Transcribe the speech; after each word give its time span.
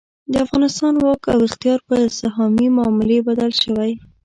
د 0.31 0.33
افغانستان 0.45 0.93
واک 1.03 1.21
او 1.33 1.39
اختیار 1.47 1.79
په 1.87 1.95
سهامي 2.19 2.67
معاملې 2.77 3.17
بدل 3.27 3.51
شوی. 3.61 3.91